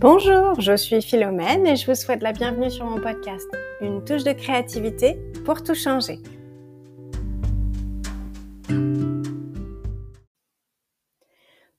Bonjour, 0.00 0.58
je 0.58 0.74
suis 0.74 1.02
Philomène 1.02 1.66
et 1.66 1.76
je 1.76 1.84
vous 1.84 1.94
souhaite 1.94 2.22
la 2.22 2.32
bienvenue 2.32 2.70
sur 2.70 2.86
mon 2.86 2.98
podcast, 3.02 3.46
une 3.82 4.02
touche 4.02 4.24
de 4.24 4.32
créativité 4.32 5.20
pour 5.44 5.62
tout 5.62 5.74
changer. 5.74 6.20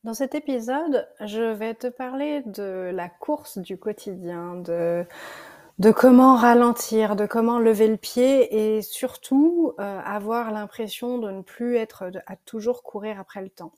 Dans 0.04 0.13
cet 0.13 0.36
épisode, 0.36 1.09
je 1.21 1.51
vais 1.51 1.73
te 1.73 1.87
parler 1.87 2.43
de 2.45 2.91
la 2.93 3.09
course 3.09 3.57
du 3.57 3.79
quotidien, 3.79 4.53
de, 4.53 5.03
comment 5.91 6.35
ralentir, 6.35 7.15
de 7.15 7.25
comment 7.25 7.57
lever 7.57 7.88
le 7.88 7.97
pied 7.97 8.75
et 8.75 8.83
surtout 8.83 9.73
euh, 9.79 9.99
avoir 10.05 10.51
l'impression 10.51 11.17
de 11.17 11.31
ne 11.31 11.41
plus 11.41 11.75
être 11.75 12.11
à 12.27 12.35
toujours 12.35 12.83
courir 12.83 13.19
après 13.19 13.41
le 13.41 13.49
temps. 13.49 13.71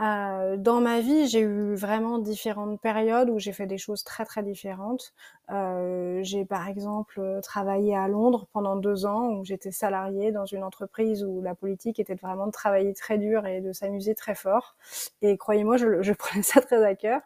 Euh, 0.00 0.56
dans 0.56 0.80
ma 0.80 1.00
vie, 1.00 1.28
j'ai 1.28 1.40
eu 1.40 1.74
vraiment 1.74 2.18
différentes 2.18 2.80
périodes 2.80 3.28
où 3.28 3.38
j'ai 3.38 3.52
fait 3.52 3.66
des 3.66 3.76
choses 3.76 4.02
très 4.02 4.24
très 4.24 4.42
différentes. 4.42 5.12
Euh, 5.50 6.20
j'ai 6.22 6.46
par 6.46 6.68
exemple 6.68 7.40
travaillé 7.42 7.94
à 7.94 8.08
Londres 8.08 8.46
pendant 8.52 8.76
deux 8.76 9.04
ans 9.04 9.28
où 9.34 9.44
j'étais 9.44 9.72
salariée 9.72 10.32
dans 10.32 10.46
une 10.46 10.64
entreprise 10.64 11.22
où 11.22 11.42
la 11.42 11.54
politique 11.54 12.00
était 12.00 12.14
vraiment 12.14 12.46
de 12.46 12.52
travailler 12.52 12.94
très 12.94 13.18
dur 13.18 13.46
et 13.46 13.60
de 13.60 13.72
s'amuser 13.72 14.14
très 14.14 14.34
fort. 14.34 14.74
Et 15.20 15.36
croyez-moi, 15.36 15.76
je, 15.76 16.02
je, 16.02 16.12
prenais 16.18 16.42
ça 16.42 16.62
très 16.62 16.82
à 16.82 16.94
cœur. 16.94 17.20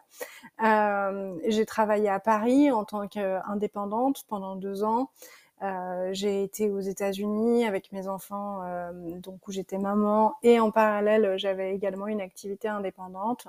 Euh, 0.63 1.35
j'ai 1.47 1.65
travaillé 1.65 2.09
à 2.09 2.19
Paris 2.19 2.71
en 2.71 2.83
tant 2.83 3.07
qu'indépendante 3.07 4.25
pendant 4.27 4.57
deux 4.57 4.83
ans. 4.83 5.11
Euh, 5.61 6.09
j'ai 6.11 6.43
été 6.43 6.69
aux 6.69 6.81
États-Unis 6.81 7.65
avec 7.65 7.91
mes 7.93 8.07
enfants, 8.07 8.61
euh, 8.63 8.91
donc 9.19 9.47
où 9.47 9.51
j'étais 9.51 9.77
maman, 9.77 10.35
et 10.43 10.59
en 10.59 10.69
parallèle, 10.69 11.37
j'avais 11.37 11.73
également 11.73 12.07
une 12.07 12.19
activité 12.21 12.67
indépendante. 12.67 13.47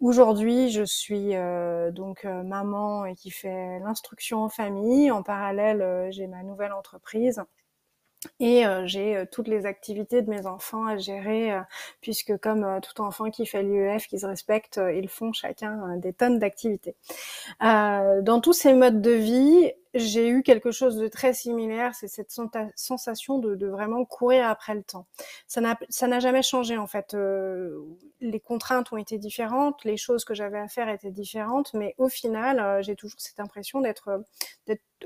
Aujourd'hui, 0.00 0.70
je 0.70 0.84
suis 0.84 1.34
euh, 1.34 1.90
donc 1.90 2.24
maman 2.24 3.04
et 3.04 3.14
qui 3.14 3.30
fait 3.30 3.80
l'instruction 3.80 4.44
en 4.44 4.48
famille. 4.48 5.10
En 5.10 5.22
parallèle, 5.22 6.08
j'ai 6.12 6.26
ma 6.26 6.42
nouvelle 6.42 6.72
entreprise. 6.72 7.42
Et 8.38 8.64
j'ai 8.84 9.24
toutes 9.32 9.48
les 9.48 9.64
activités 9.64 10.20
de 10.20 10.28
mes 10.28 10.44
enfants 10.44 10.84
à 10.84 10.98
gérer, 10.98 11.58
puisque 12.02 12.36
comme 12.36 12.78
tout 12.82 13.00
enfant 13.00 13.30
qui 13.30 13.46
fait 13.46 13.62
l'UEF, 13.62 14.08
qui 14.08 14.18
se 14.18 14.26
respecte, 14.26 14.78
ils 14.94 15.08
font 15.08 15.32
chacun 15.32 15.96
des 15.96 16.12
tonnes 16.12 16.38
d'activités. 16.38 16.94
dans 17.60 18.40
tous 18.42 18.52
ces 18.52 18.74
modes 18.74 19.00
de 19.00 19.12
vie, 19.12 19.72
j'ai 19.94 20.28
eu 20.28 20.42
quelque 20.42 20.70
chose 20.70 20.96
de 20.96 21.08
très 21.08 21.34
similaire, 21.34 21.94
c'est 21.94 22.08
cette 22.08 22.30
sensation 22.76 23.38
de, 23.38 23.54
de, 23.56 23.66
vraiment 23.66 24.04
courir 24.04 24.46
après 24.48 24.74
le 24.74 24.82
temps. 24.82 25.06
Ça 25.46 25.60
n'a 25.60 26.20
jamais 26.20 26.42
changé 26.42 26.76
en 26.78 26.86
fait. 26.86 27.14
Euh, 27.14 27.80
les 28.20 28.40
contraintes 28.40 28.92
ont 28.92 28.96
été 28.96 29.18
différentes, 29.18 29.84
les 29.84 29.96
choses 29.96 30.24
que 30.24 30.34
j'avais 30.34 30.58
à 30.58 30.68
faire 30.68 30.88
étaient 30.88 31.10
différentes, 31.10 31.74
mais 31.74 31.94
au 31.98 32.08
final, 32.08 32.60
euh, 32.60 32.82
j'ai 32.82 32.96
toujours 32.96 33.20
cette 33.20 33.40
impression 33.40 33.80
d'être 33.80 34.22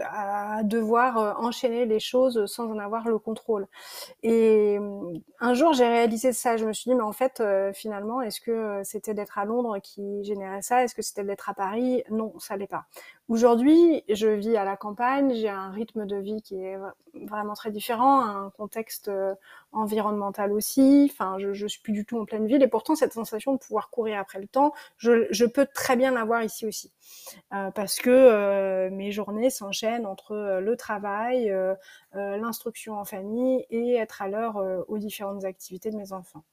à 0.01 0.63
devoir 0.65 1.19
euh, 1.19 1.33
enchaîner 1.39 1.87
les 1.87 2.01
choses 2.01 2.47
sans 2.47 2.71
en 2.71 2.79
avoir 2.79 3.09
le 3.09 3.19
contrôle. 3.19 3.67
Et 4.23 4.79
un 5.41 5.55
jour, 5.55 5.73
j'ai 5.73 5.87
réalisé 5.87 6.33
ça. 6.33 6.57
Je 6.57 6.67
me 6.67 6.73
suis 6.73 6.91
dit, 6.91 6.95
mais 6.95 7.03
en 7.03 7.13
fait, 7.13 7.43
finalement, 7.75 8.21
est-ce 8.23 8.41
que 8.41 8.81
c'était 8.85 9.15
d'être 9.15 9.39
à 9.39 9.45
Londres 9.45 9.79
qui 9.83 10.25
générait 10.25 10.63
ça? 10.63 10.83
Est-ce 10.85 10.95
que 10.95 11.03
c'était 11.03 11.25
d'être 11.25 11.49
à 11.49 11.55
Paris? 11.55 12.03
Non, 12.11 12.33
ça 12.39 12.57
l'est 12.57 12.67
pas. 12.67 12.85
Aujourd'hui, 13.29 14.05
je 14.11 14.29
vis 14.29 14.57
à 14.57 14.65
la 14.65 14.77
campagne, 14.77 15.35
j'ai 15.35 15.49
un 15.49 15.71
rythme 15.71 16.05
de 16.05 16.17
vie 16.17 16.43
qui 16.43 16.57
est 16.57 16.77
vraiment 17.15 17.55
très 17.55 17.71
différent, 17.71 18.21
un 18.21 18.51
contexte 18.51 19.09
euh, 19.09 19.35
environnemental 19.73 20.53
aussi. 20.53 21.11
Enfin, 21.11 21.39
je, 21.39 21.55
je 21.55 21.67
suis 21.67 21.81
plus 21.81 21.93
du 21.93 22.05
tout 22.05 22.19
en 22.19 22.27
pleine 22.27 22.47
ville 22.47 22.63
et 22.63 22.69
pourtant 22.69 22.95
cette 22.95 23.15
sensation 23.15 23.55
de 23.55 23.59
pouvoir 23.59 23.89
courir 23.89 24.19
après 24.19 24.41
le 24.41 24.47
temps, 24.47 24.75
je, 24.99 25.27
je 25.31 25.47
peux 25.47 25.67
très 25.67 25.97
bien 25.97 26.11
l'avoir 26.11 26.43
ici 26.43 26.67
aussi, 26.67 26.93
euh, 27.55 27.71
parce 27.71 27.97
que 27.97 28.11
euh, 28.11 28.91
mes 28.91 29.11
journées 29.11 29.49
s'enchaînent 29.49 29.84
entre 30.07 30.61
le 30.61 30.77
travail, 30.77 31.55
l'instruction 32.13 32.99
en 32.99 33.05
famille 33.05 33.65
et 33.71 33.95
être 33.95 34.23
à 34.23 34.29
l'heure 34.29 34.63
aux 34.89 34.99
différentes 34.99 35.45
activités 35.45 35.91
de 35.91 35.97
mes 35.97 36.13
enfants. 36.13 36.45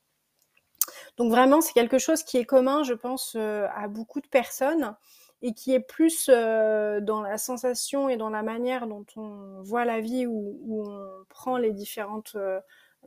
Donc 1.18 1.32
vraiment, 1.32 1.62
c'est 1.62 1.74
quelque 1.74 2.00
chose 2.00 2.24
qui 2.24 2.38
est 2.38 2.46
commun, 2.46 2.84
je 2.84 2.94
pense, 2.94 3.36
à 3.36 3.88
beaucoup 3.88 4.22
de 4.22 4.28
personnes 4.28 4.96
et 5.42 5.54
qui 5.54 5.74
est 5.74 5.80
plus 5.80 6.30
euh, 6.30 7.00
dans 7.02 7.22
la 7.22 7.38
sensation 7.38 8.10
et 8.10 8.18
dans 8.18 8.30
la 8.30 8.44
manière 8.44 8.88
dont 8.88 9.06
on 9.16 9.62
voit 9.64 9.86
la 9.86 10.00
vie, 10.00 10.26
où, 10.28 10.60
on 10.70 11.26
prend 11.30 11.58
les 11.58 11.72
différentes 11.72 12.34
euh, 12.36 12.60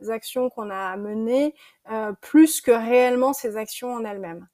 actions 0.09 0.49
qu'on 0.49 0.69
a 0.69 0.91
à 0.91 0.97
mener, 0.97 1.55
euh, 1.91 2.11
plus 2.21 2.61
que 2.61 2.71
réellement 2.71 3.33
ces 3.33 3.57
actions 3.57 3.93
en 3.93 4.03
elles-mêmes. 4.03 4.47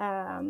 Euh, 0.00 0.40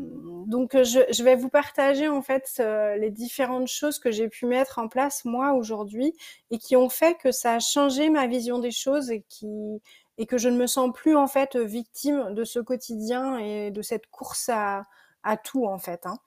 donc 0.46 0.76
je, 0.76 1.00
je, 1.10 1.22
vais 1.24 1.34
vous 1.34 1.48
partager 1.48 2.08
en 2.08 2.22
fait 2.22 2.62
les 2.98 3.10
différentes 3.10 3.66
choses 3.66 3.98
que 3.98 4.12
j'ai 4.12 4.28
pu 4.28 4.46
mettre 4.46 4.78
en 4.78 4.86
place 4.86 5.24
moi 5.24 5.54
aujourd'hui 5.54 6.14
et 6.50 6.58
qui 6.58 6.76
ont 6.76 6.88
fait 6.88 7.16
que 7.16 7.32
ça 7.32 7.54
a 7.54 7.58
changé 7.58 8.10
ma 8.10 8.28
vision 8.28 8.60
des 8.60 8.70
choses 8.70 9.10
et 9.10 9.24
qui 9.28 9.80
et 10.18 10.26
que 10.26 10.38
je 10.38 10.48
ne 10.48 10.56
me 10.56 10.66
sens 10.66 10.90
plus 10.94 11.16
en 11.16 11.26
fait 11.26 11.56
victime 11.56 12.34
de 12.34 12.44
ce 12.44 12.60
quotidien 12.60 13.38
et 13.38 13.70
de 13.70 13.82
cette 13.82 14.06
course 14.08 14.48
à, 14.50 14.86
à 15.22 15.36
tout 15.36 15.66
en 15.66 15.78
fait. 15.78 16.06
Hein. 16.06 16.18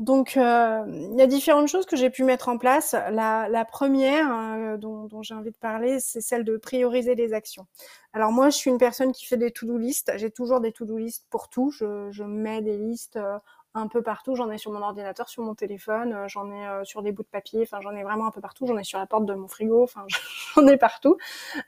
Donc, 0.00 0.36
euh, 0.36 0.82
il 0.88 1.16
y 1.16 1.22
a 1.22 1.26
différentes 1.28 1.68
choses 1.68 1.86
que 1.86 1.94
j'ai 1.94 2.10
pu 2.10 2.24
mettre 2.24 2.48
en 2.48 2.58
place. 2.58 2.96
La, 3.12 3.64
première 3.64 4.28
euh, 4.34 4.76
dont, 4.76 5.22
j'ai 5.22 5.34
envie 5.34 5.52
de 5.52 5.56
parler, 5.56 6.00
c'est 6.00 6.20
celle 6.20 6.44
de 6.44 6.56
prioriser 6.56 7.14
les 7.14 7.32
actions. 7.32 7.66
Alors 8.12 8.32
moi, 8.32 8.50
je 8.50 8.56
suis 8.56 8.70
une 8.70 8.78
personne 8.78 9.12
qui 9.12 9.24
fait 9.26 9.36
des 9.36 9.52
to-do 9.52 9.78
list. 9.78 10.12
J'ai 10.16 10.30
toujours 10.30 10.60
des 10.60 10.72
to-do 10.72 10.98
list 10.98 11.26
pour 11.30 11.48
tout. 11.48 11.70
Je, 11.70 12.24
mets 12.24 12.60
des 12.60 12.76
listes 12.76 13.16
euh, 13.16 13.38
un 13.74 13.86
peu 13.86 14.02
partout. 14.02 14.34
J'en 14.34 14.50
ai 14.50 14.58
sur 14.58 14.72
mon 14.72 14.82
ordinateur, 14.82 15.28
sur 15.28 15.44
mon 15.44 15.54
téléphone, 15.54 16.24
j'en 16.26 16.50
ai 16.50 16.84
sur 16.84 17.02
des 17.02 17.12
bouts 17.12 17.22
de 17.22 17.28
papier. 17.28 17.62
Enfin, 17.62 17.80
j'en 17.80 17.94
ai 17.94 18.02
vraiment 18.02 18.26
un 18.26 18.30
peu 18.32 18.40
partout. 18.40 18.66
J'en 18.66 18.76
ai 18.76 18.84
sur 18.84 18.98
la 18.98 19.06
porte 19.06 19.26
de 19.26 19.34
mon 19.34 19.46
frigo. 19.46 19.84
Enfin, 19.84 20.06
j'en 20.56 20.66
ai 20.66 20.76
partout. 20.76 21.18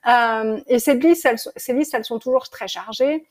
et 0.05 0.79
ces 0.81 0.95
listes, 0.95 1.29
ces 1.55 1.73
listes, 1.75 1.95
elles 1.95 2.05
sont 2.05 2.19
toujours 2.19 2.49
très 2.49 2.67
chargées. 2.67 3.29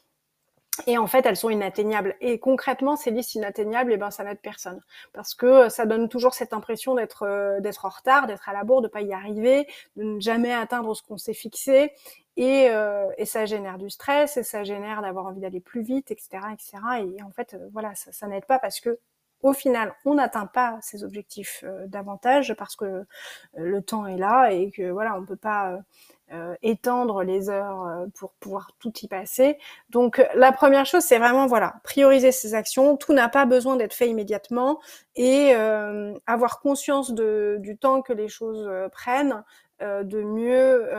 Et 0.88 0.98
en 0.98 1.08
fait, 1.08 1.26
elles 1.26 1.38
sont 1.38 1.50
inatteignables. 1.50 2.16
Et 2.22 2.40
concrètement, 2.40 2.96
ces 2.96 3.12
listes 3.12 3.36
inatteignables, 3.36 3.94
eh 3.94 3.98
ben, 3.98 4.12
ça 4.12 4.24
n'aide 4.24 4.40
personne. 4.40 4.82
Parce 5.14 5.34
que 5.34 5.70
ça 5.70 5.86
donne 5.86 6.10
toujours 6.10 6.34
cette 6.34 6.54
impression 6.54 6.96
d'être 6.96 7.24
euh, 7.24 7.60
d'être 7.62 7.86
en 7.86 7.90
retard, 7.90 8.28
d'être 8.28 8.50
à 8.50 8.54
la 8.54 8.64
bourre, 8.64 8.82
de 8.82 8.88
pas 8.88 9.02
y 9.02 9.14
arriver, 9.14 9.68
de 9.96 10.04
ne 10.04 10.20
jamais 10.20 10.54
atteindre 10.54 10.94
ce 10.96 11.02
qu'on 11.04 11.18
s'est 11.18 11.34
fixé. 11.34 11.94
Et, 12.38 12.70
euh, 12.70 13.10
ça 13.26 13.46
génère 13.46 13.78
du 13.78 13.90
stress, 13.90 14.38
et 14.38 14.44
ça 14.44 14.64
génère 14.64 15.02
d'avoir 15.02 15.26
envie 15.28 15.42
d'aller 15.42 15.62
plus 15.62 15.82
vite, 15.82 16.12
etc., 16.12 16.40
etc. 16.54 16.78
Et 17.18 17.24
en 17.24 17.32
fait, 17.32 17.54
euh, 17.54 17.70
voilà, 17.72 17.94
ça, 17.96 18.28
n'aide 18.28 18.46
pas 18.46 18.60
parce 18.60 18.80
que 18.80 19.00
au 19.42 19.54
final, 19.54 19.94
on 20.06 20.16
n'atteint 20.16 20.48
pas 20.48 20.80
ces 20.82 21.04
objectifs 21.04 21.64
davantage 21.88 22.56
parce 22.56 22.76
que 22.76 23.06
le 23.56 23.82
temps 23.82 24.08
est 24.08 24.18
là 24.18 24.50
et 24.52 24.72
que 24.72 24.90
voilà, 24.90 25.16
on 25.18 25.26
peut 25.26 25.36
pas 25.36 25.72
euh, 25.72 25.78
étendre 26.62 27.24
les 27.24 27.50
heures 27.50 27.86
euh, 27.86 28.06
pour 28.16 28.34
pouvoir 28.34 28.72
tout 28.80 28.92
y 29.02 29.08
passer. 29.08 29.58
Donc 29.90 30.26
la 30.34 30.52
première 30.52 30.86
chose, 30.86 31.04
c'est 31.04 31.20
vraiment 31.20 31.48
voilà 31.48 31.76
prioriser 31.84 32.32
ses 32.32 32.54
actions. 32.56 32.98
Tout 32.98 33.14
n'a 33.14 33.30
pas 33.30 33.46
besoin 33.46 33.76
d'être 33.76 33.94
fait 33.94 34.10
immédiatement 34.10 34.80
et 35.16 35.54
euh, 35.56 36.18
avoir 36.26 36.60
conscience 36.62 37.14
de, 37.14 37.58
du 37.60 37.78
temps 37.78 38.02
que 38.02 38.14
les 38.14 38.28
choses 38.28 38.70
prennent. 38.92 39.44
de 39.82 40.22
mieux 40.24 40.90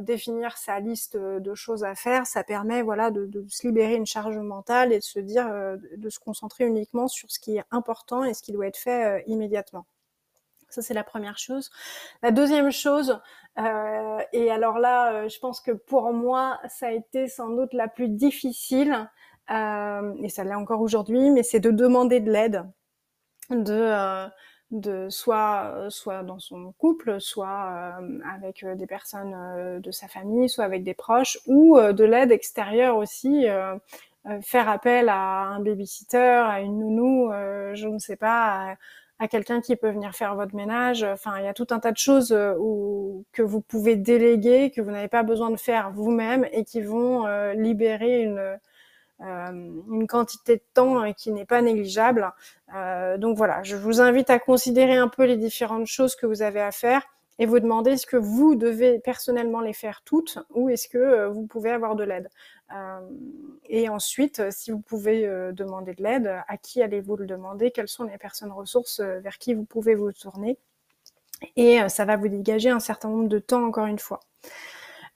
définir 0.00 0.56
sa 0.56 0.80
liste 0.80 1.16
de 1.16 1.54
choses 1.54 1.84
à 1.84 1.94
faire, 1.94 2.26
ça 2.26 2.42
permet 2.42 2.82
voilà 2.82 3.10
de, 3.10 3.26
de, 3.26 3.44
se 3.48 3.66
libérer 3.66 3.96
une 3.96 4.06
charge 4.06 4.38
mentale 4.38 4.92
et 4.94 4.98
de 4.98 5.04
se 5.04 5.20
dire 5.20 5.46
de 5.96 6.10
se 6.10 6.18
concentrer 6.18 6.64
uniquement 6.64 7.06
sur 7.06 7.30
ce 7.30 7.38
qui 7.38 7.58
est 7.58 7.64
important 7.70 8.24
et 8.24 8.32
ce 8.32 8.42
qui 8.42 8.52
doit 8.52 8.66
être 8.66 8.78
fait 8.78 9.24
immédiatement. 9.26 9.84
Ça, 10.74 10.82
c'est 10.82 10.94
la 10.94 11.04
première 11.04 11.38
chose. 11.38 11.70
La 12.20 12.32
deuxième 12.32 12.72
chose, 12.72 13.20
euh, 13.58 14.18
et 14.32 14.50
alors 14.50 14.78
là, 14.80 15.12
euh, 15.12 15.28
je 15.28 15.38
pense 15.38 15.60
que 15.60 15.70
pour 15.70 16.12
moi, 16.12 16.58
ça 16.68 16.88
a 16.88 16.90
été 16.90 17.28
sans 17.28 17.50
doute 17.50 17.72
la 17.72 17.86
plus 17.86 18.08
difficile, 18.08 19.08
euh, 19.52 20.14
et 20.20 20.28
ça 20.28 20.42
l'est 20.42 20.54
encore 20.54 20.80
aujourd'hui, 20.80 21.30
mais 21.30 21.44
c'est 21.44 21.60
de 21.60 21.70
demander 21.70 22.18
de 22.18 22.32
l'aide, 22.32 22.64
de, 23.50 24.26
de 24.72 25.08
soit, 25.10 25.88
dans 26.24 26.40
son 26.40 26.72
couple, 26.72 27.20
soit 27.20 27.96
avec 28.34 28.66
des 28.66 28.86
personnes 28.88 29.80
de 29.80 29.90
sa 29.92 30.08
famille, 30.08 30.48
soit 30.48 30.64
avec 30.64 30.82
des 30.82 30.94
proches, 30.94 31.38
ou 31.46 31.78
de 31.78 32.04
l'aide 32.04 32.32
extérieure 32.32 32.96
aussi. 32.96 33.46
faire 34.42 34.68
appel 34.68 35.08
à 35.10 35.42
un 35.42 35.60
babysitter, 35.60 36.18
à 36.18 36.60
une 36.60 36.80
nounou, 36.80 37.30
je 37.74 37.86
ne 37.86 37.98
sais 37.98 38.16
pas, 38.16 38.76
quelqu'un 39.28 39.60
qui 39.60 39.76
peut 39.76 39.90
venir 39.90 40.14
faire 40.14 40.34
votre 40.34 40.54
ménage. 40.54 41.02
Enfin, 41.04 41.38
il 41.38 41.44
y 41.44 41.48
a 41.48 41.54
tout 41.54 41.66
un 41.70 41.78
tas 41.78 41.92
de 41.92 41.96
choses 41.96 42.32
euh, 42.32 42.54
que 43.32 43.42
vous 43.42 43.60
pouvez 43.60 43.96
déléguer, 43.96 44.70
que 44.70 44.80
vous 44.80 44.90
n'avez 44.90 45.08
pas 45.08 45.22
besoin 45.22 45.50
de 45.50 45.56
faire 45.56 45.90
vous-même 45.90 46.46
et 46.52 46.64
qui 46.64 46.80
vont 46.80 47.26
euh, 47.26 47.54
libérer 47.54 48.22
une, 48.22 48.58
euh, 49.20 49.52
une 49.90 50.06
quantité 50.06 50.56
de 50.56 50.62
temps 50.74 51.12
qui 51.12 51.32
n'est 51.32 51.44
pas 51.44 51.62
négligeable. 51.62 52.32
donc 53.18 53.36
voilà, 53.36 53.62
je 53.62 53.76
vous 53.76 54.00
invite 54.00 54.30
à 54.30 54.38
considérer 54.38 54.96
un 54.96 55.08
peu 55.08 55.24
les 55.24 55.36
différentes 55.36 55.86
choses 55.86 56.16
que 56.16 56.26
vous 56.26 56.42
avez 56.42 56.60
à 56.60 56.72
faire 56.72 57.02
et 57.38 57.46
vous 57.46 57.60
demander 57.60 57.92
est-ce 57.92 58.06
que 58.06 58.16
vous 58.16 58.54
devez 58.54 59.00
personnellement 59.00 59.60
les 59.60 59.72
faire 59.72 60.02
toutes 60.04 60.38
ou 60.50 60.68
est-ce 60.68 60.88
que 60.88 61.26
vous 61.28 61.46
pouvez 61.46 61.70
avoir 61.70 61.96
de 61.96 62.04
l'aide. 62.04 62.28
Et 63.68 63.88
ensuite, 63.88 64.50
si 64.50 64.70
vous 64.70 64.80
pouvez 64.80 65.26
demander 65.52 65.94
de 65.94 66.02
l'aide, 66.02 66.42
à 66.48 66.56
qui 66.56 66.82
allez-vous 66.82 67.16
le 67.16 67.26
demander? 67.26 67.70
Quelles 67.70 67.88
sont 67.88 68.04
les 68.04 68.18
personnes 68.18 68.52
ressources 68.52 69.00
vers 69.00 69.38
qui 69.38 69.54
vous 69.54 69.64
pouvez 69.64 69.94
vous 69.94 70.12
tourner? 70.12 70.58
Et 71.56 71.78
ça 71.88 72.04
va 72.04 72.16
vous 72.16 72.28
dégager 72.28 72.70
un 72.70 72.80
certain 72.80 73.08
nombre 73.08 73.28
de 73.28 73.38
temps, 73.38 73.64
encore 73.64 73.86
une 73.86 73.98
fois. 73.98 74.20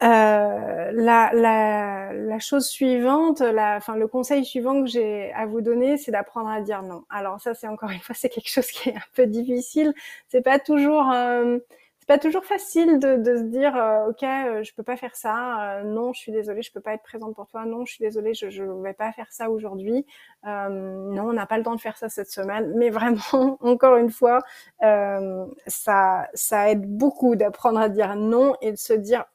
Euh, 0.01 0.93
la, 0.93 1.33
la, 1.35 2.13
la, 2.13 2.39
chose 2.39 2.69
suivante, 2.69 3.41
la, 3.41 3.77
enfin 3.79 3.97
le 3.97 4.07
conseil 4.07 4.45
suivant 4.45 4.81
que 4.81 4.89
j'ai 4.89 5.33
à 5.33 5.45
vous 5.45 5.61
donner, 5.61 5.97
c'est 5.99 6.13
d'apprendre 6.13 6.49
à 6.49 6.61
dire 6.61 6.83
non. 6.83 7.05
Alors 7.11 7.41
ça, 7.41 7.55
c'est 7.55 7.67
encore 7.67 7.91
une 7.91 7.99
fois, 7.99 8.15
c'est 8.15 8.29
quelque 8.29 8.49
chose 8.49 8.71
qui 8.71 8.91
est 8.91 8.97
un 8.97 9.01
peu 9.15 9.27
difficile. 9.27 9.93
C'est 10.29 10.43
pas 10.43 10.61
toujours, 10.61 11.11
euh, 11.13 11.59
pas 12.09 12.19
toujours 12.19 12.45
facile 12.45 12.99
de, 12.99 13.17
de 13.17 13.37
se 13.37 13.43
dire, 13.43 13.77
euh, 13.77 14.09
ok, 14.09 14.23
euh, 14.23 14.63
je 14.65 14.75
peux 14.75 14.83
pas 14.83 14.97
faire 14.97 15.15
ça. 15.15 15.83
non, 15.85 16.13
je 16.15 16.21
suis 16.21 16.33
désolée, 16.33 16.63
je 16.63 16.73
peux 16.73 16.81
pas 16.81 16.95
être 16.95 17.03
présente 17.03 17.35
pour 17.37 17.47
toi. 17.47 17.67
Non, 17.67 17.85
je 17.85 17.93
suis 17.93 18.03
désolée, 18.03 18.35
je, 18.35 18.49
je 18.51 18.65
vais 18.65 18.95
pas 18.95 19.13
faire 19.13 19.31
ça 19.31 19.51
aujourd'hui. 19.51 20.07
non, 20.45 21.29
on 21.29 21.33
n'a 21.35 21.47
pas 21.47 21.59
le 21.59 21.65
temps 21.65 21.75
de 21.77 21.81
faire 21.81 21.99
ça 21.99 22.09
cette 22.09 22.31
semaine. 22.31 22.73
Mais 22.77 22.91
vraiment, 22.91 23.59
encore 23.61 23.97
une 23.97 24.11
fois, 24.11 24.41
ça, 24.81 26.29
ça 26.35 26.71
aide 26.71 26.87
beaucoup 26.87 27.37
d'apprendre 27.37 27.79
à 27.79 27.89
dire 27.91 28.17
non 28.17 28.55
et 28.63 28.73
de 28.73 28.77
se 28.79 28.95
dire 28.95 29.27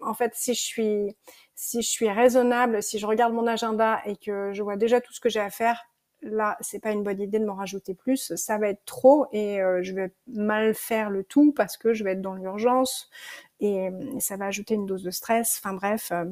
en 0.00 0.14
fait, 0.14 0.32
si 0.34 0.54
je 0.54 0.62
suis, 0.62 1.16
si 1.54 1.82
je 1.82 1.88
suis 1.88 2.08
raisonnable, 2.08 2.82
si 2.82 2.98
je 2.98 3.06
regarde 3.06 3.32
mon 3.32 3.46
agenda 3.46 4.00
et 4.06 4.16
que 4.16 4.52
je 4.52 4.62
vois 4.62 4.76
déjà 4.76 5.00
tout 5.00 5.12
ce 5.12 5.20
que 5.20 5.28
j'ai 5.28 5.40
à 5.40 5.50
faire, 5.50 5.86
là, 6.22 6.56
c'est 6.60 6.78
pas 6.78 6.92
une 6.92 7.02
bonne 7.02 7.20
idée 7.20 7.38
de 7.38 7.44
m'en 7.44 7.54
rajouter 7.54 7.94
plus. 7.94 8.34
Ça 8.36 8.58
va 8.58 8.68
être 8.68 8.84
trop 8.84 9.26
et 9.32 9.60
euh, 9.62 9.82
je 9.82 9.92
vais 9.94 10.12
mal 10.26 10.74
faire 10.74 11.10
le 11.10 11.24
tout 11.24 11.52
parce 11.52 11.76
que 11.76 11.92
je 11.92 12.04
vais 12.04 12.12
être 12.12 12.22
dans 12.22 12.34
l'urgence 12.34 13.10
et, 13.60 13.90
ça 14.20 14.36
va 14.36 14.46
ajouter 14.46 14.74
une 14.74 14.86
dose 14.86 15.02
de 15.02 15.10
stress. 15.10 15.60
Enfin 15.62 15.74
bref. 15.74 16.10
Euh, 16.12 16.24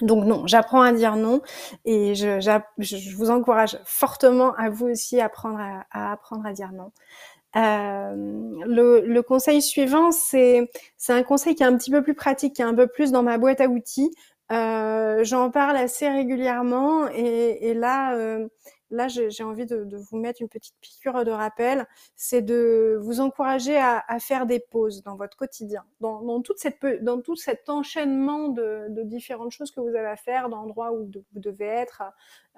donc 0.00 0.24
non, 0.24 0.46
j'apprends 0.46 0.80
à 0.80 0.92
dire 0.92 1.16
non 1.16 1.42
et 1.84 2.14
je, 2.14 3.14
vous 3.14 3.30
encourage 3.30 3.78
fortement 3.84 4.54
à 4.54 4.70
vous 4.70 4.86
aussi 4.86 5.20
apprendre 5.20 5.58
à 5.58 6.12
apprendre 6.12 6.46
à 6.46 6.52
dire 6.54 6.72
non. 6.72 6.92
Euh, 7.56 8.14
le, 8.66 9.20
conseil 9.20 9.60
suivant, 9.60 10.10
c'est 10.12 10.68
un 11.08 11.22
conseil 11.22 11.54
qui 11.54 11.62
est 11.62 11.66
un 11.66 11.76
petit 11.76 11.90
peu 11.90 12.02
plus 12.02 12.14
pratique, 12.14 12.54
qui 12.54 12.62
est 12.62 12.64
un 12.64 12.74
peu 12.74 12.86
plus 12.86 13.12
dans 13.12 13.22
ma 13.22 13.38
boîte 13.38 13.60
à 13.60 13.66
outils. 13.68 14.10
Euh, 14.50 15.24
J'en 15.24 15.50
parle 15.50 15.76
assez 15.76 16.08
régulièrement 16.08 17.08
et, 17.08 17.74
là, 17.74 18.14
euh, 18.16 18.48
là, 18.92 19.08
j'ai 19.08 19.42
envie 19.42 19.66
de, 19.66 19.96
vous 19.96 20.18
mettre 20.18 20.42
une 20.42 20.48
petite 20.48 20.74
piqûre 20.80 21.24
de 21.24 21.30
rappel, 21.30 21.86
c'est 22.14 22.42
de 22.42 22.98
vous 23.00 23.20
encourager 23.20 23.76
à, 23.76 24.04
faire 24.20 24.46
des 24.46 24.60
pauses 24.60 25.02
dans 25.02 25.16
votre 25.16 25.36
quotidien, 25.36 25.84
dans, 26.00 26.40
toute 26.42 26.58
cette, 26.58 26.78
tout 27.24 27.36
cet 27.36 27.68
enchaînement 27.68 28.48
de, 28.48 28.86
de 28.90 29.02
différentes 29.02 29.50
choses 29.50 29.70
que 29.70 29.80
vous 29.80 29.88
avez 29.88 30.06
à 30.06 30.16
faire, 30.16 30.48
d'endroits 30.48 30.92
où 30.92 31.10
vous 31.32 31.40
devez 31.40 31.66
être, 31.66 32.02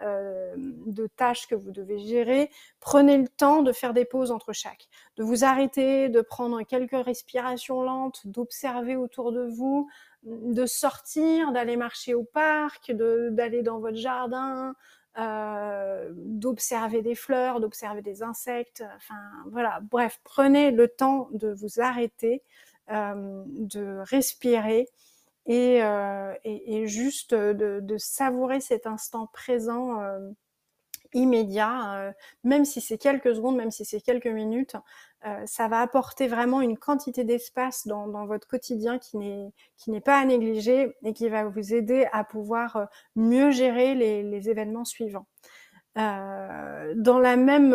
euh, 0.02 0.54
de 0.56 1.06
tâches 1.06 1.46
que 1.46 1.54
vous 1.54 1.70
devez 1.70 2.00
gérer. 2.00 2.50
Prenez 2.80 3.16
le 3.16 3.28
temps 3.28 3.62
de 3.62 3.70
faire 3.70 3.94
des 3.94 4.04
pauses 4.04 4.32
entre 4.32 4.52
chaque, 4.52 4.88
de 5.16 5.22
vous 5.22 5.44
arrêter, 5.44 6.08
de 6.08 6.20
prendre 6.20 6.60
quelques 6.62 7.04
respirations 7.04 7.80
lentes, 7.80 8.26
d'observer 8.26 8.96
autour 8.96 9.30
de 9.30 9.44
vous, 9.44 9.88
de 10.24 10.66
sortir, 10.66 11.52
d'aller 11.52 11.76
marcher 11.76 12.12
au 12.14 12.24
parc, 12.24 12.90
d'aller 12.90 13.62
dans 13.62 13.78
votre 13.78 13.96
jardin, 13.96 14.74
euh, 15.18 16.10
d'observer 16.16 17.00
des 17.02 17.14
fleurs, 17.14 17.60
d'observer 17.60 18.02
des 18.02 18.22
insectes. 18.22 18.82
Enfin 18.96 19.14
voilà, 19.50 19.80
bref, 19.90 20.20
prenez 20.24 20.72
le 20.72 20.88
temps 20.88 21.28
de 21.32 21.52
vous 21.52 21.80
arrêter, 21.80 22.42
euh, 22.90 23.44
de 23.46 23.98
respirer 24.02 24.88
et, 25.46 25.82
euh, 25.84 26.34
et, 26.44 26.86
juste 26.88 27.34
de, 27.34 27.96
savourer 27.96 28.60
cet 28.60 28.86
instant 28.86 29.28
présent 29.32 30.00
immédiat, 31.14 31.94
euh, 31.96 32.12
même 32.42 32.64
si 32.64 32.80
c'est 32.80 32.98
quelques 32.98 33.34
secondes, 33.34 33.56
même 33.56 33.70
si 33.70 33.84
c'est 33.84 34.00
quelques 34.00 34.26
minutes, 34.26 34.76
euh, 35.26 35.42
ça 35.46 35.68
va 35.68 35.80
apporter 35.80 36.28
vraiment 36.28 36.60
une 36.60 36.76
quantité 36.76 37.24
d'espace 37.24 37.86
dans, 37.86 38.26
votre 38.26 38.46
quotidien 38.46 38.98
qui 38.98 39.16
n'est 39.16 40.00
pas 40.00 40.18
à 40.18 40.24
négliger 40.24 40.94
et 41.02 41.14
qui 41.14 41.28
va 41.28 41.44
vous 41.44 41.74
aider 41.74 42.06
à 42.12 42.24
pouvoir 42.24 42.76
euh, 42.76 42.84
mieux 43.16 43.50
gérer 43.50 43.94
les, 43.94 44.50
événements 44.50 44.84
suivants. 44.84 45.26
Dans 45.96 47.18
la 47.20 47.36
même 47.36 47.72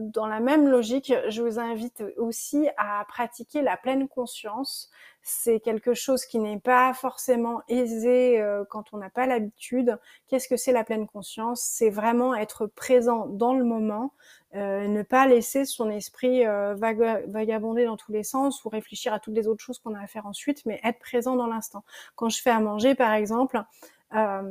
dans 0.00 0.26
la 0.26 0.40
même 0.40 0.68
logique, 0.68 1.12
je 1.28 1.42
vous 1.42 1.58
invite 1.58 2.04
aussi 2.16 2.68
à 2.76 3.04
pratiquer 3.08 3.62
la 3.62 3.76
pleine 3.76 4.08
conscience 4.08 4.90
c'est 5.26 5.58
quelque 5.58 5.94
chose 5.94 6.26
qui 6.26 6.38
n'est 6.38 6.60
pas 6.60 6.92
forcément 6.92 7.62
aisé 7.68 8.40
euh, 8.40 8.62
quand 8.68 8.92
on 8.92 8.98
n'a 8.98 9.08
pas 9.08 9.26
l'habitude. 9.26 9.98
Qu'est-ce 10.28 10.48
que 10.48 10.58
c'est 10.58 10.70
la 10.70 10.84
pleine 10.84 11.06
conscience? 11.06 11.62
C'est 11.62 11.88
vraiment 11.88 12.34
être 12.34 12.66
présent 12.66 13.26
dans 13.26 13.54
le 13.54 13.64
moment, 13.64 14.12
euh, 14.54 14.86
ne 14.86 15.02
pas 15.02 15.26
laisser 15.26 15.64
son 15.64 15.88
esprit 15.88 16.46
euh, 16.46 16.74
vagabonder 16.74 17.86
dans 17.86 17.96
tous 17.96 18.12
les 18.12 18.22
sens 18.22 18.66
ou 18.66 18.68
réfléchir 18.68 19.14
à 19.14 19.18
toutes 19.18 19.34
les 19.34 19.48
autres 19.48 19.64
choses 19.64 19.78
qu'on 19.78 19.94
a 19.94 20.00
à 20.00 20.06
faire 20.06 20.26
ensuite, 20.26 20.66
mais 20.66 20.78
être 20.84 20.98
présent 20.98 21.36
dans 21.36 21.46
l'instant. 21.46 21.84
Quand 22.16 22.28
je 22.28 22.42
fais 22.42 22.50
à 22.50 22.60
manger, 22.60 22.94
par 22.94 23.14
exemple, 23.14 23.62
euh, 24.14 24.42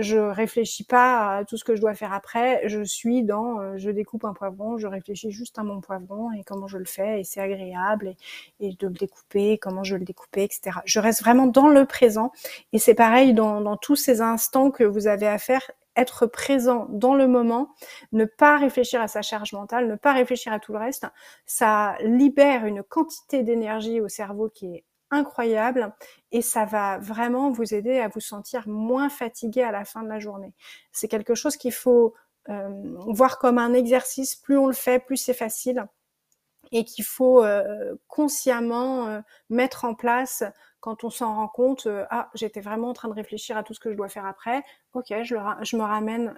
je 0.00 0.18
réfléchis 0.18 0.84
pas 0.84 1.38
à 1.38 1.44
tout 1.44 1.56
ce 1.56 1.64
que 1.64 1.74
je 1.74 1.80
dois 1.80 1.94
faire 1.94 2.12
après. 2.12 2.68
Je 2.68 2.82
suis 2.82 3.22
dans, 3.22 3.60
euh, 3.60 3.76
je 3.76 3.90
découpe 3.90 4.24
un 4.24 4.34
poivron, 4.34 4.76
je 4.76 4.86
réfléchis 4.86 5.30
juste 5.30 5.58
à 5.58 5.62
mon 5.62 5.80
poivron 5.80 6.32
et 6.32 6.44
comment 6.44 6.66
je 6.66 6.78
le 6.78 6.84
fais 6.84 7.20
et 7.20 7.24
c'est 7.24 7.40
agréable 7.40 8.14
et, 8.60 8.74
de 8.74 8.86
le 8.88 8.92
découper, 8.92 9.58
comment 9.58 9.84
je 9.84 9.96
le 9.96 10.04
découper, 10.04 10.42
etc. 10.42 10.78
Je 10.84 11.00
reste 11.00 11.20
vraiment 11.20 11.46
dans 11.46 11.68
le 11.68 11.86
présent 11.86 12.30
et 12.72 12.78
c'est 12.78 12.94
pareil 12.94 13.32
dans, 13.32 13.60
dans 13.60 13.76
tous 13.76 13.96
ces 13.96 14.20
instants 14.20 14.70
que 14.70 14.84
vous 14.84 15.06
avez 15.06 15.26
à 15.26 15.38
faire 15.38 15.62
être 15.96 16.26
présent 16.26 16.86
dans 16.90 17.14
le 17.14 17.26
moment, 17.26 17.70
ne 18.12 18.26
pas 18.26 18.58
réfléchir 18.58 19.00
à 19.00 19.08
sa 19.08 19.22
charge 19.22 19.54
mentale, 19.54 19.88
ne 19.88 19.96
pas 19.96 20.12
réfléchir 20.12 20.52
à 20.52 20.60
tout 20.60 20.72
le 20.72 20.78
reste, 20.78 21.06
ça 21.46 21.96
libère 22.02 22.66
une 22.66 22.82
quantité 22.82 23.42
d'énergie 23.42 24.00
au 24.02 24.08
cerveau 24.08 24.50
qui 24.50 24.66
est 24.76 24.84
incroyable 25.10 25.94
et 26.32 26.42
ça 26.42 26.64
va 26.64 26.98
vraiment 26.98 27.50
vous 27.50 27.74
aider 27.74 27.98
à 27.98 28.08
vous 28.08 28.20
sentir 28.20 28.68
moins 28.68 29.08
fatigué 29.08 29.62
à 29.62 29.72
la 29.72 29.84
fin 29.84 30.02
de 30.02 30.08
la 30.08 30.18
journée. 30.18 30.54
C'est 30.92 31.08
quelque 31.08 31.34
chose 31.34 31.56
qu'il 31.56 31.72
faut 31.72 32.14
euh, 32.48 32.68
voir 33.06 33.38
comme 33.38 33.58
un 33.58 33.72
exercice. 33.72 34.36
Plus 34.36 34.56
on 34.56 34.66
le 34.66 34.72
fait, 34.72 34.98
plus 34.98 35.16
c'est 35.16 35.34
facile 35.34 35.86
et 36.72 36.84
qu'il 36.84 37.04
faut 37.04 37.44
euh, 37.44 37.94
consciemment 38.08 39.06
euh, 39.08 39.20
mettre 39.50 39.84
en 39.84 39.94
place 39.94 40.42
quand 40.86 41.02
on 41.02 41.10
s'en 41.10 41.34
rend 41.34 41.48
compte, 41.48 41.88
euh, 41.88 42.04
ah, 42.10 42.30
j'étais 42.34 42.60
vraiment 42.60 42.90
en 42.90 42.92
train 42.92 43.08
de 43.08 43.12
réfléchir 43.12 43.56
à 43.56 43.64
tout 43.64 43.74
ce 43.74 43.80
que 43.80 43.90
je 43.90 43.96
dois 43.96 44.08
faire 44.08 44.24
après, 44.24 44.62
ok, 44.94 45.12
je, 45.24 45.34
je 45.62 45.76
me 45.76 45.82
ramène 45.82 46.32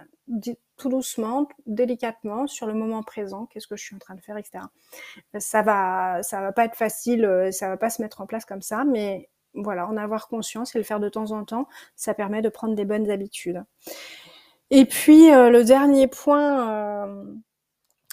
tout 0.78 0.88
doucement, 0.88 1.46
délicatement 1.66 2.46
sur 2.46 2.66
le 2.66 2.72
moment 2.72 3.02
présent, 3.02 3.44
qu'est-ce 3.44 3.66
que 3.66 3.76
je 3.76 3.84
suis 3.84 3.94
en 3.94 3.98
train 3.98 4.14
de 4.14 4.22
faire, 4.22 4.38
etc. 4.38 4.64
Ça 5.38 5.60
va, 5.60 6.22
ça 6.22 6.40
va 6.40 6.52
pas 6.52 6.64
être 6.64 6.76
facile, 6.76 7.26
euh, 7.26 7.50
ça 7.52 7.68
va 7.68 7.76
pas 7.76 7.90
se 7.90 8.00
mettre 8.00 8.22
en 8.22 8.26
place 8.26 8.46
comme 8.46 8.62
ça, 8.62 8.84
mais 8.84 9.28
voilà, 9.52 9.86
en 9.86 9.98
avoir 9.98 10.28
conscience 10.28 10.74
et 10.74 10.78
le 10.78 10.84
faire 10.84 10.98
de 10.98 11.10
temps 11.10 11.32
en 11.32 11.44
temps, 11.44 11.68
ça 11.94 12.14
permet 12.14 12.40
de 12.40 12.48
prendre 12.48 12.74
des 12.74 12.86
bonnes 12.86 13.10
habitudes. 13.10 13.62
Et 14.70 14.86
puis 14.86 15.30
euh, 15.30 15.50
le 15.50 15.62
dernier 15.62 16.08
point 16.08 17.06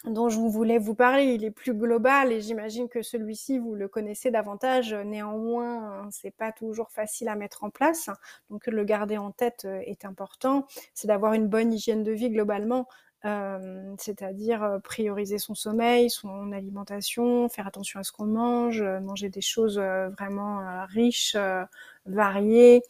dont 0.08 0.30
je 0.30 0.38
voulais 0.38 0.78
vous 0.78 0.96
parler, 0.96 1.34
il 1.34 1.44
est 1.44 1.52
plus 1.52 1.74
global 1.74 2.32
et 2.32 2.42
j'imagine 2.42 2.88
que 2.88 3.02
celui-ci 3.02 3.58
vous 3.60 3.76
le 3.76 3.88
connaissez 3.88 4.32
davantage. 4.32 4.94
Néanmoins, 4.94 6.08
c'est 6.12 6.36
pas 6.36 6.52
toujours 6.52 6.92
facile 6.92 7.28
à 7.28 7.36
mettre 7.36 7.64
en 7.64 7.70
place, 7.70 8.10
donc 8.50 8.68
le 8.68 8.84
garder 8.84 9.18
en 9.18 9.32
tête 9.32 9.64
euh, 9.66 9.82
est 9.86 10.06
important. 10.06 10.68
C'est 10.94 11.08
d'avoir 11.08 11.34
une 11.34 11.48
bonne 11.48 11.74
hygiène 11.74 12.04
de 12.04 12.12
vie 12.12 12.30
globalement, 12.30 12.88
euh, 13.26 13.94
c'est-à-dire 13.98 14.64
euh, 14.64 14.80
prioriser 14.80 15.38
son 15.40 15.56
sommeil, 15.56 16.10
son 16.10 16.52
alimentation, 16.52 17.50
faire 17.50 17.68
attention 17.68 18.00
à 18.00 18.04
ce 18.04 18.12
qu'on 18.12 18.26
mange, 18.26 18.84
manger 18.84 19.30
des 19.30 19.42
choses 19.42 19.80
vraiment 19.80 20.86
riches, 20.88 21.36
variées 22.06 22.84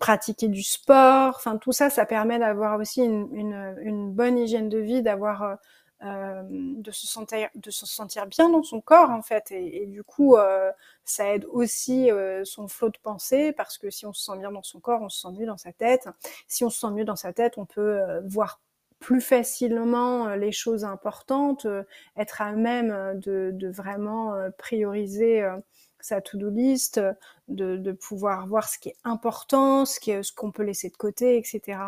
pratiquer 0.00 0.48
du 0.48 0.62
sport, 0.62 1.34
enfin 1.36 1.58
tout 1.58 1.72
ça, 1.72 1.90
ça 1.90 2.06
permet 2.06 2.38
d'avoir 2.38 2.80
aussi 2.80 3.02
une, 3.02 4.10
bonne 4.14 4.38
hygiène 4.38 4.70
de 4.70 4.78
vie, 4.78 5.02
d'avoir 5.02 5.58
euh, 6.04 6.42
de 6.50 6.90
se 6.90 7.06
sentir 7.06 7.48
de 7.54 7.70
se 7.70 7.86
sentir 7.86 8.26
bien 8.26 8.48
dans 8.48 8.64
son 8.64 8.80
corps 8.80 9.10
en 9.10 9.22
fait 9.22 9.52
et, 9.52 9.86
du 9.86 10.02
coup 10.02 10.36
euh, 10.36 10.72
ça 11.04 11.32
aide 11.32 11.44
aussi 11.50 12.10
euh, 12.10 12.44
son 12.44 12.66
flot 12.66 12.88
de 12.88 12.98
pensée 12.98 13.52
parce 13.52 13.78
que 13.78 13.88
si 13.88 14.04
on 14.04 14.12
se 14.12 14.24
sent 14.24 14.36
bien 14.38 14.50
dans 14.50 14.64
son 14.64 14.80
corps 14.80 15.00
on 15.02 15.08
se 15.08 15.20
sent 15.20 15.38
mieux 15.38 15.46
dans 15.46 15.58
sa 15.58 15.72
tête 15.72 16.08
si 16.48 16.64
on 16.64 16.70
se 16.70 16.80
sent 16.80 16.90
mieux 16.90 17.04
dans 17.04 17.14
sa 17.14 17.32
tête 17.32 17.56
on 17.56 17.66
peut 17.66 18.00
voir 18.24 18.60
plus 18.98 19.20
facilement 19.20 20.34
les 20.34 20.50
choses 20.50 20.84
importantes 20.84 21.68
être 22.16 22.42
à 22.42 22.50
même 22.52 23.20
de, 23.20 23.50
de 23.52 23.68
vraiment 23.68 24.34
prioriser 24.58 25.48
sa 26.00 26.20
to-do 26.20 26.50
list, 26.50 27.00
de, 27.46 27.76
de, 27.76 27.92
pouvoir 27.92 28.48
voir 28.48 28.68
ce 28.68 28.78
qui 28.78 28.88
est 28.88 28.96
important, 29.04 29.84
ce 29.84 30.00
qu'on 30.00 30.22
ce 30.24 30.32
qu'on 30.32 30.50
peut 30.50 30.64
laisser 30.64 30.90
de 30.90 30.96
côté, 30.96 31.38
etc. 31.38 31.78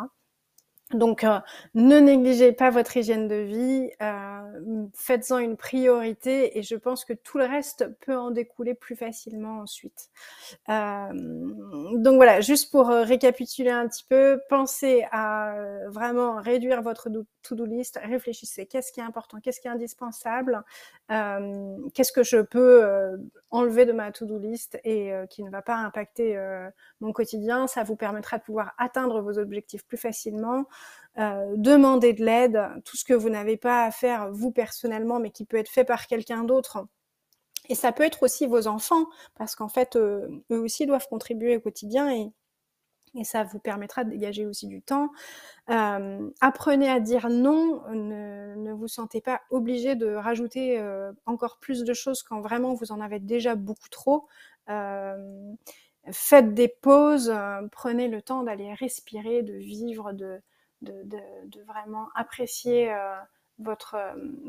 Donc, 0.94 1.24
euh, 1.24 1.38
ne 1.74 1.98
négligez 1.98 2.52
pas 2.52 2.70
votre 2.70 2.96
hygiène 2.96 3.28
de 3.28 3.34
vie, 3.34 3.90
euh, 4.02 4.86
faites-en 4.94 5.38
une 5.38 5.56
priorité 5.56 6.58
et 6.58 6.62
je 6.62 6.76
pense 6.76 7.04
que 7.04 7.12
tout 7.12 7.38
le 7.38 7.44
reste 7.44 7.88
peut 8.00 8.16
en 8.16 8.30
découler 8.30 8.74
plus 8.74 8.96
facilement 8.96 9.60
ensuite. 9.60 10.08
Euh, 10.68 11.12
donc 11.96 12.16
voilà, 12.16 12.40
juste 12.40 12.70
pour 12.70 12.88
récapituler 12.88 13.70
un 13.70 13.88
petit 13.88 14.04
peu, 14.08 14.40
pensez 14.48 15.04
à 15.12 15.54
vraiment 15.88 16.40
réduire 16.40 16.82
votre 16.82 17.10
to-do 17.44 17.64
list, 17.64 18.00
réfléchissez 18.02 18.66
qu'est-ce 18.66 18.92
qui 18.92 19.00
est 19.00 19.04
important, 19.04 19.38
qu'est-ce 19.40 19.60
qui 19.60 19.68
est 19.68 19.70
indispensable, 19.70 20.64
qu'est-ce 21.08 22.12
que 22.12 22.22
je 22.22 22.40
peux 22.40 23.18
enlever 23.50 23.86
de 23.86 23.92
ma 23.92 24.10
to-do 24.10 24.38
list 24.38 24.78
et 24.84 25.12
qui 25.30 25.44
ne 25.44 25.50
va 25.50 25.62
pas 25.62 25.76
impacter 25.76 26.36
mon 27.00 27.12
quotidien? 27.12 27.66
Ça 27.66 27.82
vous 27.82 27.96
permettra 27.96 28.38
de 28.38 28.42
pouvoir 28.42 28.74
atteindre 28.78 29.20
vos 29.20 29.38
objectifs 29.38 29.84
plus 29.86 29.98
facilement. 29.98 30.66
Euh, 31.16 31.54
demander 31.56 32.12
de 32.12 32.24
l'aide, 32.24 32.60
tout 32.84 32.96
ce 32.96 33.04
que 33.04 33.14
vous 33.14 33.30
n'avez 33.30 33.56
pas 33.56 33.84
à 33.84 33.92
faire 33.92 34.32
vous 34.32 34.50
personnellement, 34.50 35.20
mais 35.20 35.30
qui 35.30 35.44
peut 35.44 35.56
être 35.56 35.68
fait 35.68 35.84
par 35.84 36.08
quelqu'un 36.08 36.42
d'autre. 36.42 36.86
Et 37.68 37.76
ça 37.76 37.92
peut 37.92 38.02
être 38.02 38.24
aussi 38.24 38.46
vos 38.46 38.66
enfants, 38.66 39.06
parce 39.36 39.54
qu'en 39.54 39.68
fait, 39.68 39.94
euh, 39.96 40.28
eux 40.50 40.58
aussi 40.58 40.86
doivent 40.86 41.06
contribuer 41.08 41.56
au 41.56 41.60
quotidien 41.60 42.10
et, 42.10 42.32
et 43.14 43.24
ça 43.24 43.44
vous 43.44 43.58
permettra 43.58 44.04
de 44.04 44.10
dégager 44.10 44.46
aussi 44.46 44.66
du 44.66 44.82
temps. 44.82 45.10
Euh, 45.70 46.30
apprenez 46.40 46.88
à 46.90 47.00
dire 47.00 47.28
non, 47.30 47.82
ne, 47.90 48.72
vous 48.72 48.88
sentez 48.88 49.20
pas 49.20 49.40
obligé 49.50 49.94
de 49.94 50.12
rajouter 50.14 50.78
euh, 50.78 51.12
encore 51.26 51.58
plus 51.58 51.84
de 51.84 51.94
choses 51.94 52.22
quand 52.22 52.40
vraiment 52.40 52.74
vous 52.74 52.92
en 52.92 53.00
avez 53.00 53.20
déjà 53.20 53.54
beaucoup 53.54 53.88
trop. 53.88 54.26
Euh, 54.68 55.52
faites 56.10 56.54
des 56.54 56.68
pauses, 56.68 57.34
prenez 57.72 58.08
le 58.08 58.20
temps 58.20 58.42
d'aller 58.42 58.74
respirer, 58.74 59.42
de 59.42 59.54
vivre, 59.54 60.12
de, 60.12 60.42
vraiment 61.66 62.08
apprécier 62.14 62.94
votre, 63.58 63.96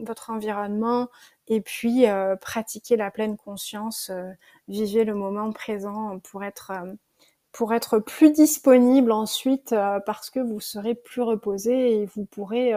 votre 0.03 0.31
environnement 0.31 1.07
et 1.47 1.61
puis 1.61 2.05
pratiquer 2.41 2.97
la 2.97 3.09
pleine 3.09 3.37
conscience, 3.37 4.11
vivez 4.67 5.05
le 5.05 5.15
moment 5.15 5.53
présent 5.53 6.19
pour 6.19 6.43
être 6.43 6.73
pour 7.55 7.73
être 7.73 7.99
plus 7.99 8.33
disponible 8.33 9.13
ensuite 9.13 9.73
parce 10.05 10.29
que 10.29 10.41
vous 10.41 10.59
serez 10.59 10.93
plus 10.93 11.21
reposé 11.21 12.01
et 12.01 12.05
vous 12.05 12.25
pourrez 12.25 12.73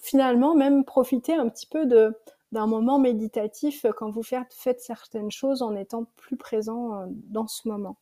finalement 0.00 0.54
même 0.54 0.86
profiter 0.86 1.34
un 1.34 1.46
petit 1.50 1.66
peu 1.66 1.84
d'un 1.84 2.66
moment 2.66 2.98
méditatif 2.98 3.84
quand 3.98 4.08
vous 4.10 4.22
faites, 4.22 4.80
certaines 4.80 5.30
choses 5.30 5.60
en 5.60 5.76
étant 5.76 6.06
plus 6.16 6.38
présent 6.38 7.04
dans 7.28 7.46
ce 7.48 7.68
moment. 7.68 7.98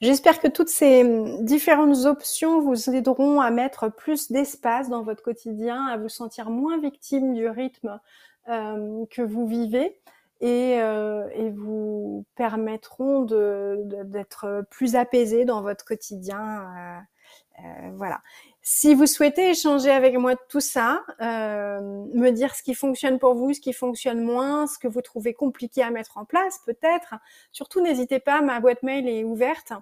J'espère 0.00 0.40
que 0.40 0.48
toutes 0.48 0.68
ces 0.68 1.04
hum, 1.04 1.44
différentes 1.44 2.06
options 2.06 2.60
vous 2.60 2.90
aideront 2.90 3.40
à 3.40 3.52
mettre 3.52 3.92
plus 3.92 4.32
d'espace 4.32 4.88
dans 4.88 5.02
votre 5.02 5.22
quotidien, 5.22 5.86
à 5.86 5.96
vous 5.98 6.08
sentir 6.08 6.50
moins 6.50 6.78
victime 6.80 7.34
du 7.34 7.48
rythme 7.48 8.00
euh, 8.48 9.04
que 9.10 9.22
vous 9.22 9.46
vivez 9.46 10.00
euh, 10.42 11.28
et 11.34 11.50
vous 11.50 11.99
permettront 12.34 13.22
d'être 13.24 14.64
plus 14.70 14.96
apaisé 14.96 15.44
dans 15.44 15.62
votre 15.62 15.84
quotidien. 15.84 16.66
Euh, 16.76 17.64
euh 17.64 17.90
voilà. 17.94 18.20
Si 18.62 18.94
vous 18.94 19.06
souhaitez 19.06 19.50
échanger 19.50 19.90
avec 19.90 20.16
moi 20.18 20.34
de 20.34 20.40
tout 20.48 20.60
ça, 20.60 21.02
euh, 21.22 21.80
me 22.12 22.28
dire 22.30 22.54
ce 22.54 22.62
qui 22.62 22.74
fonctionne 22.74 23.18
pour 23.18 23.34
vous, 23.34 23.54
ce 23.54 23.60
qui 23.60 23.72
fonctionne 23.72 24.20
moins, 24.20 24.66
ce 24.66 24.78
que 24.78 24.86
vous 24.86 25.00
trouvez 25.00 25.32
compliqué 25.32 25.82
à 25.82 25.88
mettre 25.90 26.18
en 26.18 26.26
place 26.26 26.60
peut-être, 26.66 27.14
surtout 27.52 27.80
n'hésitez 27.80 28.20
pas, 28.20 28.42
ma 28.42 28.60
boîte 28.60 28.82
mail 28.82 29.08
est 29.08 29.24
ouverte 29.24 29.72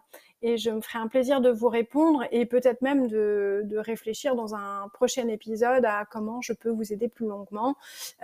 et 0.42 0.58
je 0.58 0.70
me 0.70 0.80
ferai 0.80 1.00
un 1.00 1.08
plaisir 1.08 1.40
de 1.40 1.50
vous 1.50 1.68
répondre 1.68 2.22
et 2.30 2.46
peut-être 2.46 2.80
même 2.80 3.08
de, 3.08 3.62
de, 3.64 3.78
réfléchir 3.78 4.36
dans 4.36 4.54
un 4.54 4.86
prochain 4.94 5.26
épisode 5.26 5.84
à 5.84 6.04
comment 6.08 6.40
je 6.40 6.52
peux 6.52 6.70
vous 6.70 6.92
aider 6.92 7.08
plus 7.08 7.26
longuement. 7.26 7.74